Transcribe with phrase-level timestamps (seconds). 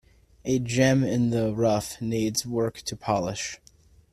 [0.45, 3.59] A gem in the rough needs work to polish.